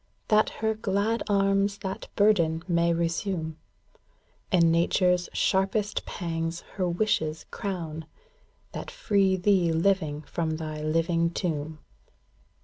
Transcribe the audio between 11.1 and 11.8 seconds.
tomb.